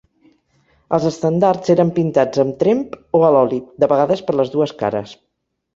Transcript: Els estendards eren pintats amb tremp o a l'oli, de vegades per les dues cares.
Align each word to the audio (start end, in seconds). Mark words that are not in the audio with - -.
Els 0.97 1.05
estendards 1.09 1.73
eren 1.75 1.93
pintats 1.99 2.43
amb 2.45 2.59
tremp 2.65 2.99
o 3.21 3.25
a 3.29 3.33
l'oli, 3.37 3.61
de 3.85 3.95
vegades 3.95 4.27
per 4.31 4.41
les 4.41 4.55
dues 4.57 4.77
cares. 4.83 5.19